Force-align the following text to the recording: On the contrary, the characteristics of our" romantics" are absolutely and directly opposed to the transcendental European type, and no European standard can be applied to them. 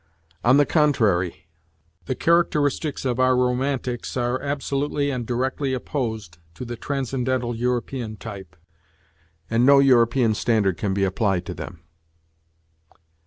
On 0.43 0.57
the 0.57 0.65
contrary, 0.65 1.45
the 2.05 2.15
characteristics 2.15 3.05
of 3.05 3.19
our" 3.19 3.37
romantics" 3.37 4.17
are 4.17 4.41
absolutely 4.41 5.11
and 5.11 5.27
directly 5.27 5.75
opposed 5.75 6.39
to 6.55 6.65
the 6.65 6.75
transcendental 6.75 7.53
European 7.55 8.15
type, 8.17 8.55
and 9.47 9.63
no 9.63 9.77
European 9.77 10.33
standard 10.33 10.75
can 10.75 10.95
be 10.95 11.03
applied 11.03 11.45
to 11.45 11.53
them. 11.53 11.83